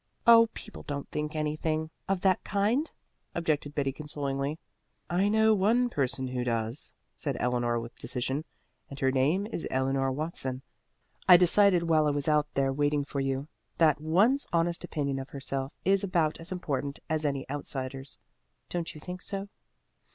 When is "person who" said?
5.91-6.43